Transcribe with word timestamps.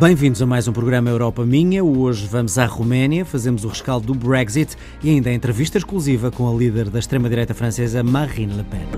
Bem-vindos 0.00 0.40
a 0.40 0.46
mais 0.46 0.66
um 0.66 0.72
programa 0.72 1.10
Europa 1.10 1.44
Minha. 1.44 1.84
Hoje 1.84 2.26
vamos 2.26 2.56
à 2.56 2.64
Roménia, 2.64 3.26
fazemos 3.26 3.62
o 3.62 3.68
rescaldo 3.68 4.06
do 4.06 4.14
Brexit 4.14 4.74
e 5.02 5.10
ainda 5.10 5.28
a 5.28 5.34
entrevista 5.34 5.76
exclusiva 5.76 6.30
com 6.30 6.48
a 6.48 6.58
líder 6.58 6.88
da 6.88 6.98
extrema-direita 6.98 7.52
francesa 7.52 8.02
Marine 8.02 8.54
Le 8.54 8.64
Pen. 8.64 8.88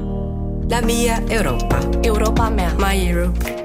La 0.71 0.81
minha 0.81 1.21
Europa. 1.29 1.81
Europa 2.05 2.49
minha. 2.49 2.71
My 2.77 3.09
Europe. 3.09 3.64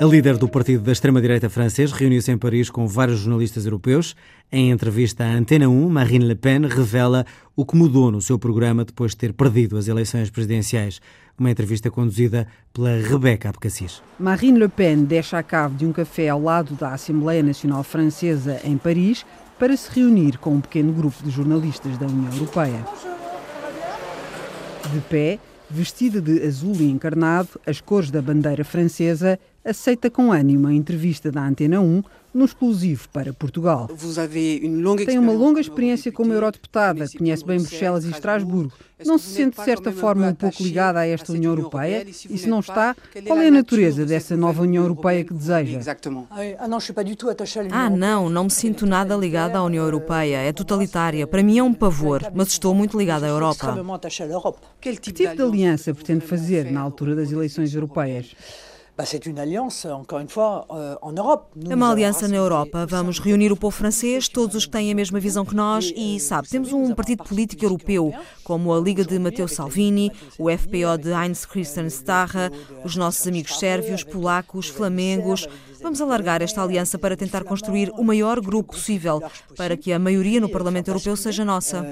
A 0.00 0.04
líder 0.06 0.36
do 0.36 0.48
partido 0.48 0.82
da 0.82 0.90
extrema-direita 0.90 1.48
francês 1.48 1.92
reuniu-se 1.92 2.30
em 2.30 2.36
Paris 2.36 2.68
com 2.68 2.84
vários 2.84 3.20
jornalistas 3.20 3.64
europeus. 3.64 4.16
Em 4.50 4.72
entrevista 4.72 5.22
à 5.22 5.28
Antena 5.28 5.68
1, 5.68 5.88
Marine 5.88 6.24
Le 6.24 6.34
Pen 6.34 6.66
revela 6.66 7.24
o 7.54 7.64
que 7.64 7.76
mudou 7.76 8.10
no 8.10 8.20
seu 8.20 8.36
programa 8.36 8.84
depois 8.84 9.12
de 9.12 9.18
ter 9.18 9.32
perdido 9.32 9.78
as 9.78 9.86
eleições 9.86 10.30
presidenciais. 10.30 11.00
Uma 11.38 11.50
entrevista 11.50 11.92
conduzida 11.92 12.48
pela 12.72 12.96
Rebeca 12.96 13.48
Abcacis. 13.48 14.02
Marine 14.18 14.58
Le 14.58 14.68
Pen 14.68 15.04
deixa 15.04 15.38
a 15.38 15.44
cave 15.44 15.76
de 15.76 15.86
um 15.86 15.92
café 15.92 16.28
ao 16.28 16.42
lado 16.42 16.74
da 16.74 16.92
Assembleia 16.92 17.42
Nacional 17.42 17.84
Francesa, 17.84 18.60
em 18.64 18.76
Paris, 18.76 19.24
para 19.60 19.76
se 19.76 19.88
reunir 19.92 20.38
com 20.38 20.54
um 20.54 20.60
pequeno 20.60 20.92
grupo 20.92 21.22
de 21.22 21.30
jornalistas 21.30 21.96
da 21.98 22.06
União 22.06 22.32
Europeia. 22.32 22.84
De 24.92 25.00
pé, 25.02 25.38
vestida 25.70 26.20
de 26.20 26.42
azul 26.42 26.76
e 26.80 26.90
encarnado, 26.90 27.60
as 27.64 27.80
cores 27.80 28.10
da 28.10 28.20
bandeira 28.20 28.64
francesa, 28.64 29.38
aceita 29.64 30.10
com 30.10 30.30
ânimo 30.30 30.68
a 30.68 30.72
entrevista 30.72 31.32
da 31.32 31.46
Antena 31.46 31.80
1 31.80 32.02
no 32.34 32.44
exclusivo 32.44 33.08
para 33.10 33.32
Portugal. 33.32 33.88
Tem 35.06 35.18
uma 35.18 35.32
longa 35.32 35.60
experiência 35.60 36.10
como 36.10 36.32
eurodeputada, 36.32 37.06
conhece 37.16 37.44
bem 37.44 37.58
Bruxelas 37.58 38.04
e 38.04 38.10
Estrasburgo. 38.10 38.72
Não 39.06 39.18
se 39.18 39.28
sente, 39.28 39.56
de 39.56 39.64
certa 39.64 39.92
forma, 39.92 40.28
um 40.28 40.34
pouco 40.34 40.62
ligada 40.62 40.98
a 40.98 41.06
esta 41.06 41.32
União 41.32 41.52
Europeia? 41.52 42.04
E 42.08 42.12
se 42.12 42.48
não 42.48 42.58
está, 42.58 42.96
qual 43.26 43.38
é 43.38 43.48
a 43.48 43.50
natureza 43.50 44.04
dessa 44.04 44.36
nova 44.36 44.62
União 44.62 44.82
Europeia 44.82 45.24
que 45.24 45.32
deseja? 45.32 45.80
Ah, 47.70 47.90
não, 47.90 48.28
não 48.28 48.44
me 48.44 48.50
sinto 48.50 48.84
nada 48.84 49.14
ligada 49.14 49.58
à 49.58 49.62
União 49.62 49.84
Europeia. 49.84 50.38
É 50.38 50.52
totalitária. 50.52 51.26
Para 51.26 51.42
mim 51.42 51.58
é 51.58 51.62
um 51.62 51.74
pavor, 51.74 52.22
mas 52.34 52.48
estou 52.48 52.74
muito 52.74 52.98
ligada 52.98 53.26
à 53.26 53.28
Europa. 53.28 53.76
Que 54.80 54.96
tipo 54.96 55.36
de 55.36 55.42
aliança 55.42 55.94
pretende 55.94 56.26
fazer 56.26 56.70
na 56.70 56.80
altura 56.80 57.14
das 57.14 57.30
eleições 57.30 57.72
europeias? 57.74 58.34
É 61.68 61.74
uma 61.74 61.90
aliança 61.90 62.28
na 62.28 62.36
Europa. 62.36 62.86
Vamos 62.86 63.18
reunir 63.18 63.50
o 63.50 63.56
povo 63.56 63.76
francês, 63.76 64.28
todos 64.28 64.54
os 64.54 64.66
que 64.66 64.70
têm 64.70 64.92
a 64.92 64.94
mesma 64.94 65.18
visão 65.18 65.44
que 65.44 65.54
nós 65.54 65.92
e, 65.96 66.20
sabe, 66.20 66.48
temos 66.48 66.72
um 66.72 66.94
partido 66.94 67.24
político 67.24 67.64
europeu, 67.64 68.14
como 68.44 68.72
a 68.72 68.78
Liga 68.78 69.04
de 69.04 69.18
Matteo 69.18 69.48
Salvini, 69.48 70.12
o 70.38 70.48
FPO 70.48 70.96
de 71.02 71.10
Heinz 71.10 71.44
Christian 71.44 71.86
Starra, 71.86 72.52
os 72.84 72.94
nossos 72.94 73.26
amigos 73.26 73.58
sérvios, 73.58 74.04
polacos, 74.04 74.68
flamengos. 74.68 75.48
Vamos 75.84 76.00
alargar 76.00 76.40
esta 76.40 76.62
aliança 76.62 76.98
para 76.98 77.14
tentar 77.14 77.44
construir 77.44 77.90
o 77.90 78.02
maior 78.02 78.40
grupo 78.40 78.72
possível, 78.72 79.22
para 79.54 79.76
que 79.76 79.92
a 79.92 79.98
maioria 79.98 80.40
no 80.40 80.48
Parlamento 80.48 80.88
Europeu 80.88 81.14
seja 81.14 81.44
nossa. 81.44 81.84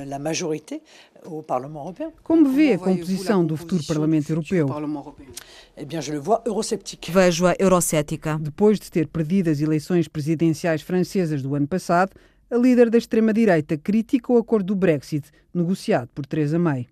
Como 2.22 2.48
vê 2.48 2.72
a 2.72 2.78
composição 2.78 3.44
do 3.44 3.54
futuro 3.54 3.84
Parlamento 3.86 4.30
Europeu? 4.30 4.66
Vejo-a 7.10 7.54
eurocética. 7.58 8.38
Depois 8.40 8.80
de 8.80 8.90
ter 8.90 9.06
perdido 9.08 9.50
as 9.50 9.60
eleições 9.60 10.08
presidenciais 10.08 10.80
francesas 10.80 11.42
do 11.42 11.54
ano 11.54 11.68
passado, 11.68 12.12
a 12.50 12.56
líder 12.56 12.88
da 12.88 12.96
extrema-direita 12.96 13.76
critica 13.76 14.32
o 14.32 14.38
acordo 14.38 14.68
do 14.68 14.74
Brexit 14.74 15.30
negociado 15.54 16.08
por 16.14 16.24
Theresa 16.26 16.58
May. 16.58 16.86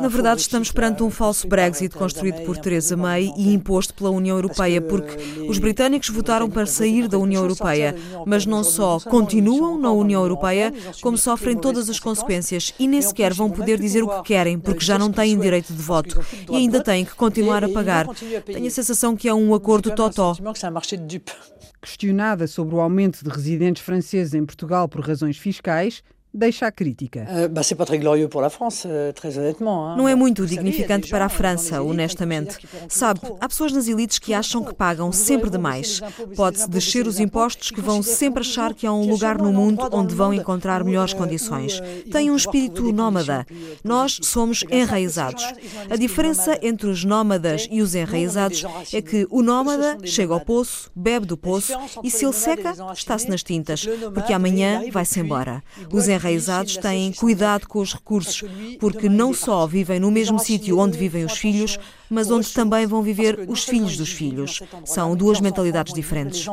Na 0.00 0.08
verdade, 0.08 0.40
estamos 0.40 0.72
perante 0.72 1.02
um 1.02 1.10
falso 1.10 1.46
Brexit 1.46 1.94
construído 1.94 2.42
por 2.44 2.56
Theresa 2.56 2.96
May 2.96 3.32
e 3.36 3.52
imposto 3.52 3.94
pela 3.94 4.10
União 4.10 4.36
Europeia, 4.36 4.80
porque 4.80 5.16
os 5.48 5.58
britânicos 5.58 6.08
votaram 6.08 6.48
para 6.48 6.66
sair 6.66 7.08
da 7.08 7.18
União 7.18 7.42
Europeia, 7.42 7.94
mas 8.26 8.46
não 8.46 8.64
só 8.64 8.98
continuam 9.00 9.78
na 9.78 9.90
União 9.90 10.22
Europeia, 10.22 10.72
como 11.00 11.18
sofrem 11.18 11.56
todas 11.56 11.88
as 11.90 12.00
consequências 12.00 12.74
e 12.78 12.88
nem 12.88 13.02
sequer 13.02 13.32
vão 13.34 13.50
poder 13.50 13.78
dizer 13.78 14.02
o 14.02 14.08
que 14.08 14.28
querem, 14.28 14.58
porque 14.58 14.84
já 14.84 14.98
não 14.98 15.12
têm 15.12 15.38
direito 15.38 15.72
de 15.72 15.82
voto 15.82 16.20
e 16.50 16.56
ainda 16.56 16.82
têm 16.82 17.04
que 17.04 17.14
continuar 17.14 17.64
a 17.64 17.68
pagar. 17.68 18.06
Tenho 18.44 18.66
a 18.66 18.70
sensação 18.70 19.16
que 19.16 19.28
é 19.28 19.34
um 19.34 19.54
acordo 19.54 19.90
totó. 19.90 20.34
Questionada 21.80 22.46
sobre 22.46 22.76
o 22.76 22.80
aumento 22.80 23.24
de 23.24 23.30
residentes 23.30 23.82
franceses 23.82 24.34
em 24.34 24.46
Portugal 24.46 24.88
por 24.88 25.04
razões 25.04 25.36
fiscais, 25.36 26.02
deixa 26.32 26.66
a 26.66 26.72
crítica. 26.72 27.26
Euh, 27.28 27.48
Não 29.96 30.08
é 30.08 30.14
muito 30.14 30.46
dignificante 30.46 31.08
para 31.10 31.26
a 31.26 31.28
França, 31.28 31.82
honestamente. 31.82 32.58
Sabe, 32.88 33.20
há 33.40 33.48
pessoas 33.48 33.72
nas 33.72 33.88
elites 33.88 34.18
que 34.18 34.32
acham 34.32 34.64
que 34.64 34.74
pagam 34.74 35.12
sempre 35.12 35.50
demais. 35.50 36.00
Pode-se 36.34 36.68
descer 36.68 37.06
os 37.06 37.20
impostos 37.20 37.70
que 37.70 37.80
vão 37.80 38.02
sempre 38.02 38.40
achar 38.40 38.74
que 38.74 38.86
há 38.86 38.92
um 38.92 39.08
lugar 39.08 39.38
no 39.38 39.52
mundo 39.52 39.88
onde 39.92 40.14
vão 40.14 40.32
encontrar 40.32 40.84
melhores 40.84 41.12
condições. 41.12 41.80
Têm 42.10 42.30
um 42.30 42.36
espírito 42.36 42.92
nómada. 42.92 43.46
Nós 43.84 44.18
somos 44.22 44.64
enraizados. 44.70 45.44
A 45.90 45.96
diferença 45.96 46.58
entre 46.62 46.86
os 46.86 47.04
nómadas 47.04 47.68
e 47.70 47.82
os 47.82 47.94
enraizados 47.94 48.64
é 48.92 49.02
que 49.02 49.26
o 49.30 49.42
nómada 49.42 49.98
chega 50.04 50.32
ao 50.32 50.40
poço, 50.40 50.90
bebe 50.94 51.26
do 51.26 51.36
poço 51.36 51.72
e 52.02 52.10
se 52.10 52.24
ele 52.24 52.32
seca, 52.32 52.74
está-se 52.94 53.28
nas 53.28 53.42
tintas, 53.42 53.86
porque 54.14 54.32
amanhã 54.32 54.82
vai-se 54.90 55.20
embora. 55.20 55.62
Os 55.92 56.08
enraizados 56.22 56.76
têm 56.76 57.12
cuidado 57.12 57.66
com 57.66 57.80
os 57.80 57.92
recursos, 57.92 58.44
porque 58.78 59.08
não 59.08 59.34
só 59.34 59.66
vivem 59.66 59.98
no 59.98 60.10
mesmo 60.10 60.38
sítio 60.38 60.78
onde 60.78 60.96
vivem 60.96 61.24
os 61.24 61.36
filhos, 61.36 61.78
mas 62.08 62.30
onde 62.30 62.52
também 62.52 62.86
vão 62.86 63.02
viver 63.02 63.44
os 63.48 63.64
filhos 63.64 63.96
dos 63.96 64.12
filhos. 64.12 64.62
São 64.84 65.16
duas 65.16 65.40
mentalidades 65.40 65.92
diferentes. 65.92 66.46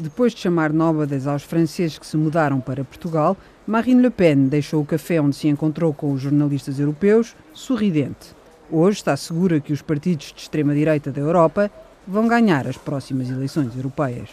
Depois 0.00 0.34
de 0.34 0.40
chamar 0.40 0.72
nómadas 0.72 1.26
aos 1.26 1.42
franceses 1.42 1.98
que 1.98 2.06
se 2.06 2.16
mudaram 2.16 2.60
para 2.60 2.84
Portugal, 2.84 3.36
Marine 3.66 4.02
Le 4.02 4.10
Pen 4.10 4.46
deixou 4.46 4.80
o 4.80 4.86
café 4.86 5.20
onde 5.20 5.36
se 5.36 5.48
encontrou 5.48 5.92
com 5.92 6.12
os 6.12 6.20
jornalistas 6.20 6.78
europeus 6.78 7.34
sorridente. 7.52 8.36
Hoje 8.70 8.98
está 8.98 9.16
segura 9.16 9.60
que 9.60 9.72
os 9.72 9.82
partidos 9.82 10.32
de 10.34 10.42
extrema-direita 10.42 11.10
da 11.10 11.20
Europa 11.20 11.70
vão 12.06 12.28
ganhar 12.28 12.66
as 12.66 12.76
próximas 12.76 13.28
eleições 13.28 13.74
europeias. 13.74 14.28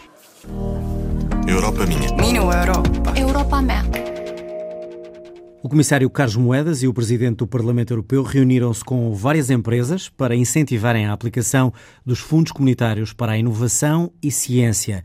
Europa 1.47 1.85
minha. 1.85 2.15
Minha 2.15 2.39
Europa. 2.39 3.13
Europa 3.15 3.61
minha. 3.61 3.83
O 5.61 5.69
comissário 5.69 6.09
Carlos 6.09 6.35
Moedas 6.35 6.81
e 6.81 6.87
o 6.87 6.93
presidente 6.93 7.37
do 7.37 7.47
Parlamento 7.47 7.91
Europeu 7.91 8.23
reuniram-se 8.23 8.83
com 8.83 9.13
várias 9.13 9.51
empresas 9.51 10.09
para 10.09 10.35
incentivarem 10.35 11.05
a 11.05 11.13
aplicação 11.13 11.71
dos 12.03 12.19
fundos 12.19 12.51
comunitários 12.51 13.13
para 13.13 13.33
a 13.33 13.37
inovação 13.37 14.11
e 14.23 14.31
ciência. 14.31 15.03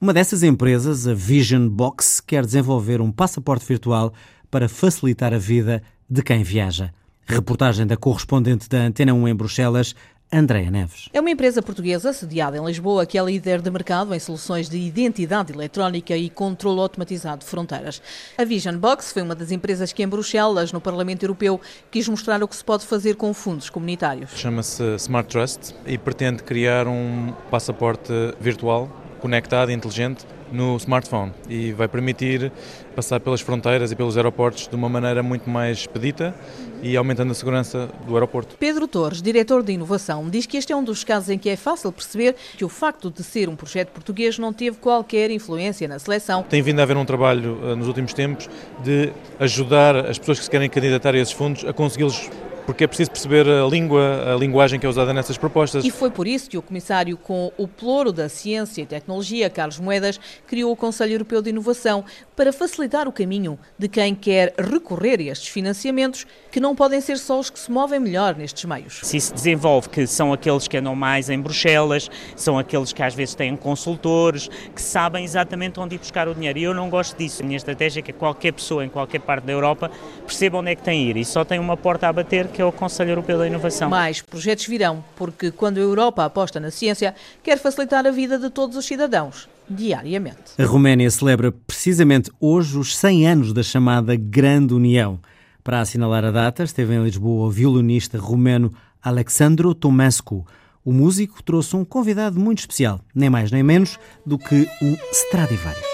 Uma 0.00 0.14
dessas 0.14 0.42
empresas, 0.42 1.06
a 1.06 1.12
Vision 1.12 1.68
Box, 1.68 2.22
quer 2.26 2.44
desenvolver 2.44 3.02
um 3.02 3.12
passaporte 3.12 3.66
virtual 3.66 4.14
para 4.50 4.70
facilitar 4.70 5.34
a 5.34 5.38
vida 5.38 5.82
de 6.08 6.22
quem 6.22 6.42
viaja. 6.42 6.90
Reportagem 7.26 7.86
da 7.86 7.96
correspondente 7.98 8.68
da 8.68 8.78
Antena 8.78 9.12
1 9.12 9.28
em 9.28 9.34
Bruxelas, 9.34 9.94
Andréa 10.32 10.70
Neves. 10.70 11.10
É 11.12 11.20
uma 11.20 11.28
empresa 11.28 11.60
portuguesa 11.60 12.10
sediada 12.10 12.56
em 12.56 12.64
Lisboa 12.64 13.04
que 13.04 13.18
é 13.18 13.22
líder 13.22 13.60
de 13.60 13.70
mercado 13.70 14.14
em 14.14 14.18
soluções 14.18 14.66
de 14.66 14.78
identidade 14.78 15.52
eletrónica 15.52 16.16
e 16.16 16.30
controle 16.30 16.80
automatizado 16.80 17.40
de 17.40 17.44
fronteiras. 17.44 18.00
A 18.38 18.44
Vision 18.44 18.78
Box 18.78 19.12
foi 19.12 19.20
uma 19.20 19.34
das 19.34 19.50
empresas 19.50 19.92
que 19.92 20.02
em 20.02 20.08
Bruxelas, 20.08 20.72
no 20.72 20.80
Parlamento 20.80 21.22
Europeu, 21.22 21.60
quis 21.90 22.08
mostrar 22.08 22.42
o 22.42 22.48
que 22.48 22.56
se 22.56 22.64
pode 22.64 22.86
fazer 22.86 23.16
com 23.16 23.34
fundos 23.34 23.68
comunitários. 23.68 24.30
Chama-se 24.34 24.82
Smart 24.96 25.28
Trust 25.28 25.74
e 25.86 25.98
pretende 25.98 26.42
criar 26.42 26.88
um 26.88 27.34
passaporte 27.50 28.12
virtual 28.40 28.88
conectado 29.20 29.70
e 29.70 29.74
inteligente 29.74 30.26
no 30.52 30.76
smartphone 30.76 31.32
e 31.48 31.72
vai 31.72 31.88
permitir 31.88 32.52
passar 32.94 33.20
pelas 33.20 33.40
fronteiras 33.40 33.90
e 33.90 33.96
pelos 33.96 34.16
aeroportos 34.16 34.68
de 34.68 34.74
uma 34.76 34.88
maneira 34.88 35.22
muito 35.22 35.48
mais 35.48 35.78
expedita 35.78 36.34
e 36.82 36.96
aumentando 36.96 37.30
a 37.30 37.34
segurança 37.34 37.88
do 38.06 38.14
aeroporto. 38.14 38.56
Pedro 38.58 38.88
Torres, 38.88 39.22
diretor 39.22 39.62
de 39.62 39.72
inovação, 39.72 40.28
diz 40.28 40.46
que 40.46 40.56
este 40.56 40.72
é 40.72 40.76
um 40.76 40.82
dos 40.82 41.04
casos 41.04 41.30
em 41.30 41.38
que 41.38 41.48
é 41.48 41.56
fácil 41.56 41.92
perceber 41.92 42.34
que 42.56 42.64
o 42.64 42.68
facto 42.68 43.10
de 43.10 43.22
ser 43.22 43.48
um 43.48 43.56
projeto 43.56 43.90
português 43.90 44.38
não 44.38 44.52
teve 44.52 44.76
qualquer 44.78 45.30
influência 45.30 45.86
na 45.86 45.98
seleção. 45.98 46.42
Tem 46.42 46.60
vindo 46.60 46.80
a 46.80 46.82
haver 46.82 46.96
um 46.96 47.04
trabalho 47.04 47.58
eh, 47.62 47.74
nos 47.74 47.86
últimos 47.86 48.12
tempos 48.12 48.48
de 48.82 49.12
ajudar 49.38 49.96
as 49.96 50.18
pessoas 50.18 50.38
que 50.38 50.44
se 50.44 50.50
querem 50.50 50.68
candidatar 50.68 51.14
a 51.14 51.18
esses 51.18 51.32
fundos 51.32 51.64
a 51.64 51.72
consegui-los 51.72 52.28
porque 52.66 52.84
é 52.84 52.86
preciso 52.86 53.10
perceber 53.10 53.48
a 53.48 53.66
língua, 53.66 54.34
a 54.34 54.36
linguagem 54.36 54.78
que 54.78 54.86
é 54.86 54.88
usada 54.88 55.12
nessas 55.12 55.36
propostas. 55.36 55.84
E 55.84 55.90
foi 55.90 56.10
por 56.10 56.26
isso 56.26 56.48
que 56.48 56.58
o 56.58 56.62
comissário 56.62 57.16
com 57.16 57.52
o 57.56 57.66
ploro 57.66 58.12
da 58.12 58.28
ciência 58.28 58.82
e 58.82 58.86
tecnologia, 58.86 59.50
Carlos 59.50 59.78
Moedas, 59.78 60.18
criou 60.46 60.72
o 60.72 60.76
Conselho 60.76 61.12
Europeu 61.12 61.42
de 61.42 61.50
Inovação 61.50 62.04
para 62.36 62.52
facilitar 62.52 63.08
o 63.08 63.12
caminho 63.12 63.58
de 63.78 63.88
quem 63.88 64.14
quer 64.14 64.54
recorrer 64.58 65.18
a 65.20 65.24
estes 65.24 65.48
financiamentos, 65.48 66.26
que 66.50 66.60
não 66.60 66.74
podem 66.74 67.00
ser 67.00 67.18
só 67.18 67.38
os 67.38 67.50
que 67.50 67.58
se 67.58 67.70
movem 67.70 68.00
melhor 68.00 68.34
nestes 68.36 68.64
meios. 68.64 69.00
Se 69.02 69.20
se 69.20 69.32
desenvolve 69.32 69.88
que 69.88 70.06
são 70.06 70.32
aqueles 70.32 70.68
que 70.68 70.76
andam 70.76 70.94
mais 70.94 71.28
em 71.28 71.40
Bruxelas, 71.40 72.10
são 72.36 72.58
aqueles 72.58 72.92
que 72.92 73.02
às 73.02 73.14
vezes 73.14 73.34
têm 73.34 73.56
consultores, 73.56 74.48
que 74.74 74.82
sabem 74.82 75.24
exatamente 75.24 75.78
onde 75.80 75.94
ir 75.94 75.98
buscar 75.98 76.28
o 76.28 76.34
dinheiro. 76.34 76.58
E 76.58 76.62
eu 76.62 76.74
não 76.74 76.88
gosto 76.88 77.16
disso. 77.16 77.42
A 77.42 77.44
minha 77.44 77.56
estratégia 77.56 78.00
é 78.00 78.02
que 78.02 78.12
qualquer 78.12 78.52
pessoa 78.52 78.84
em 78.84 78.88
qualquer 78.88 79.20
parte 79.20 79.44
da 79.44 79.52
Europa 79.52 79.90
perceba 80.26 80.58
onde 80.58 80.70
é 80.70 80.74
que 80.74 80.82
tem 80.82 81.06
a 81.06 81.10
ir 81.10 81.16
e 81.16 81.24
só 81.24 81.44
tem 81.44 81.58
uma 81.58 81.76
porta 81.76 82.08
a 82.08 82.12
bater 82.12 82.48
que 82.52 82.62
é 82.62 82.64
o 82.64 82.70
Conselho 82.70 83.10
Europeu 83.10 83.38
da 83.38 83.46
Inovação. 83.46 83.90
Mais 83.90 84.20
projetos 84.20 84.66
virão, 84.66 85.02
porque 85.16 85.50
quando 85.50 85.78
a 85.78 85.80
Europa 85.80 86.24
aposta 86.24 86.60
na 86.60 86.70
ciência, 86.70 87.14
quer 87.42 87.58
facilitar 87.58 88.06
a 88.06 88.10
vida 88.10 88.38
de 88.38 88.50
todos 88.50 88.76
os 88.76 88.84
cidadãos 88.84 89.48
diariamente. 89.68 90.52
A 90.58 90.64
Roménia 90.64 91.10
celebra 91.10 91.50
precisamente 91.50 92.30
hoje 92.38 92.78
os 92.78 92.96
100 92.96 93.26
anos 93.26 93.52
da 93.52 93.62
chamada 93.62 94.14
Grande 94.14 94.74
União. 94.74 95.18
Para 95.64 95.80
assinalar 95.80 96.24
a 96.24 96.30
data, 96.30 96.62
esteve 96.62 96.94
em 96.94 97.02
Lisboa 97.02 97.46
o 97.46 97.50
violinista 97.50 98.18
romeno 98.18 98.72
Alexandru 99.02 99.74
Tomescu. 99.74 100.46
O 100.84 100.92
músico 100.92 101.42
trouxe 101.42 101.76
um 101.76 101.84
convidado 101.84 102.38
muito 102.38 102.58
especial, 102.58 103.00
nem 103.14 103.30
mais 103.30 103.50
nem 103.50 103.62
menos 103.62 103.98
do 104.26 104.36
que 104.36 104.68
o 104.82 104.98
Stradivarius. 105.12 105.91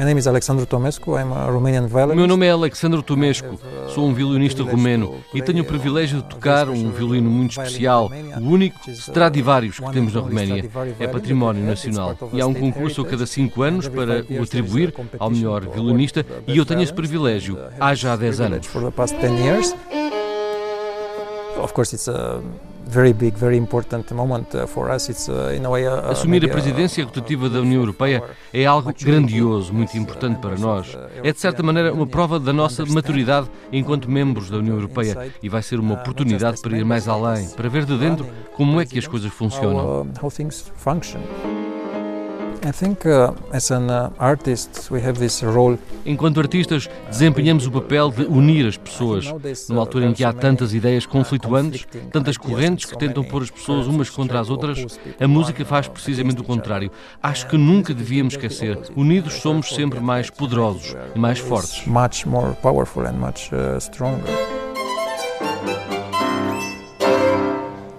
My 0.00 0.06
name 0.06 0.18
is 0.18 0.26
Alexandru 0.26 0.64
Tomescu. 0.64 1.14
I'm 1.18 1.30
a 1.30 1.44
Romanian 1.50 1.86
violinist. 1.86 2.16
Meu 2.16 2.26
nome 2.26 2.46
é 2.46 2.50
Alexandru 2.52 3.02
Tomescu. 3.02 3.60
Sou 3.94 4.06
um 4.06 4.14
violinista 4.14 4.62
romeno 4.62 5.22
e 5.34 5.42
tenho 5.42 5.62
o 5.62 5.66
privilégio 5.66 6.22
de 6.22 6.24
tocar 6.24 6.70
um 6.70 6.90
violino 6.90 7.28
muito 7.28 7.50
especial, 7.50 8.10
o 8.40 8.48
único 8.48 8.90
Stradivarius 8.90 9.78
que 9.78 9.92
temos 9.92 10.14
na 10.14 10.22
Roménia. 10.22 10.64
É 10.98 11.06
património 11.06 11.62
nacional 11.62 12.16
e 12.32 12.40
há 12.40 12.46
um 12.46 12.54
concurso 12.54 13.02
a 13.02 13.06
cada 13.06 13.26
cinco 13.26 13.60
anos 13.60 13.88
para 13.88 14.24
o 14.30 14.42
atribuir 14.42 14.94
ao 15.18 15.28
melhor 15.28 15.68
violinista 15.68 16.24
e 16.46 16.56
eu 16.56 16.64
tenho 16.64 16.80
esse 16.80 16.94
privilégio 16.94 17.58
há 17.78 17.94
já 17.94 18.16
10 18.16 18.40
anos. 18.40 18.70
Assumir 26.10 26.44
a 26.44 26.48
presidência 26.48 27.04
rotativa 27.04 27.48
da 27.48 27.60
União 27.60 27.80
Europeia 27.80 28.22
é 28.52 28.66
algo 28.66 28.92
grandioso, 29.00 29.72
muito 29.72 29.96
importante 29.96 30.38
para 30.40 30.56
nós. 30.56 30.96
É 31.22 31.32
de 31.32 31.40
certa 31.40 31.62
maneira 31.62 31.92
uma 31.92 32.06
prova 32.06 32.40
da 32.40 32.52
nossa 32.52 32.84
maturidade 32.86 33.48
enquanto 33.72 34.10
membros 34.10 34.50
da 34.50 34.58
União 34.58 34.74
Europeia 34.76 35.32
e 35.42 35.48
vai 35.48 35.62
ser 35.62 35.78
uma 35.78 35.94
oportunidade 35.94 36.60
para 36.60 36.76
ir 36.76 36.84
mais 36.84 37.06
além, 37.06 37.48
para 37.50 37.68
ver 37.68 37.84
de 37.84 37.96
dentro 37.96 38.26
como 38.56 38.80
é 38.80 38.86
que 38.86 38.98
as 38.98 39.06
coisas 39.06 39.32
funcionam. 39.32 40.08
Enquanto 46.04 46.40
artistas, 46.40 46.90
desempenhamos 47.08 47.66
o 47.66 47.70
papel 47.70 48.10
de 48.10 48.24
unir 48.24 48.66
as 48.66 48.76
pessoas. 48.76 49.32
Numa 49.68 49.80
altura 49.80 50.06
em 50.06 50.12
que 50.12 50.22
há 50.22 50.32
tantas 50.32 50.74
ideias 50.74 51.06
conflituantes, 51.06 51.86
tantas 52.12 52.36
correntes 52.36 52.84
que 52.84 52.98
tentam 52.98 53.24
pôr 53.24 53.42
as 53.42 53.50
pessoas 53.50 53.86
umas 53.86 54.10
contra 54.10 54.38
as 54.38 54.50
outras, 54.50 54.98
a 55.18 55.26
música 55.26 55.64
faz 55.64 55.88
precisamente 55.88 56.42
o 56.42 56.44
contrário. 56.44 56.90
Acho 57.22 57.46
que 57.46 57.56
nunca 57.56 57.94
devíamos 57.94 58.34
esquecer. 58.34 58.78
Unidos 58.94 59.34
somos 59.34 59.70
sempre 59.70 59.98
mais 59.98 60.28
poderosos 60.28 60.94
e 61.14 61.18
mais 61.18 61.38
fortes. 61.38 61.86
Much 61.86 62.26
more 62.26 62.54
powerful 62.56 63.06
and 63.06 63.14
much 63.14 63.50
uh, 63.54 63.80
stronger. 63.80 64.28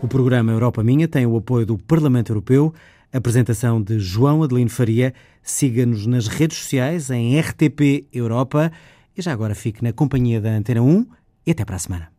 O 0.03 0.07
programa 0.07 0.51
Europa 0.51 0.83
Minha 0.83 1.07
tem 1.07 1.25
o 1.25 1.37
apoio 1.37 1.65
do 1.65 1.77
Parlamento 1.77 2.31
Europeu 2.31 2.73
Apresentação 3.13 3.81
de 3.81 3.99
João 3.99 4.43
Adelino 4.43 4.69
Faria. 4.69 5.13
Siga-nos 5.43 6.05
nas 6.05 6.27
redes 6.27 6.57
sociais 6.57 7.09
em 7.09 7.39
RTP 7.39 8.07
Europa. 8.13 8.71
E 9.17 9.21
já 9.21 9.33
agora 9.33 9.53
fique 9.53 9.83
na 9.83 9.91
companhia 9.91 10.39
da 10.39 10.51
Antena 10.51 10.81
1 10.81 11.05
e 11.45 11.51
até 11.51 11.65
para 11.65 11.75
a 11.75 11.79
semana. 11.79 12.11